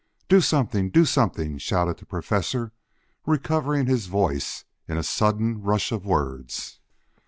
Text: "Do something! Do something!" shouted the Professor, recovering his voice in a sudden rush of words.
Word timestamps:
"Do 0.27 0.41
something! 0.41 0.89
Do 0.89 1.05
something!" 1.05 1.59
shouted 1.59 1.97
the 1.99 2.07
Professor, 2.07 2.71
recovering 3.27 3.85
his 3.85 4.07
voice 4.07 4.63
in 4.87 4.97
a 4.97 5.03
sudden 5.03 5.61
rush 5.61 5.91
of 5.91 6.07
words. 6.07 6.79